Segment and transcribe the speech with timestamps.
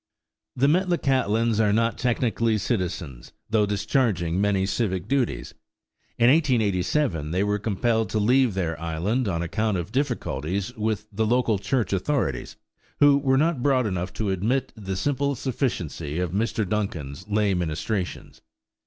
[0.55, 5.53] The Metlakatlans are not technically citizens, though discharging many civic duties.
[6.17, 11.27] In 1887 they were compelled to leave their island on account of difficulties with the
[11.27, 12.55] local church authorities,
[12.99, 16.67] who were not broad enough to admit the simple sufficiency of Mr.
[16.67, 18.41] Duncan's lay ministrations.